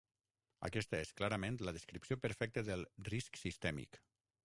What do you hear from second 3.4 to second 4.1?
sistèmic".